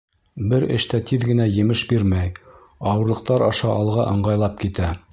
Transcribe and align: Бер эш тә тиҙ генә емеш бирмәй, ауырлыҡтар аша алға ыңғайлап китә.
Бер 0.53 0.63
эш 0.77 0.87
тә 0.93 0.99
тиҙ 1.11 1.27
генә 1.33 1.47
емеш 1.57 1.85
бирмәй, 1.93 2.33
ауырлыҡтар 2.95 3.49
аша 3.53 3.79
алға 3.79 4.11
ыңғайлап 4.17 4.61
китә. 4.67 4.95